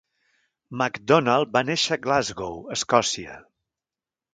Macdonald 0.81 1.53
va 1.59 1.63
néixer 1.69 1.95
a 1.97 2.01
Glasgow, 2.09 2.59
Escòcia. 2.79 3.41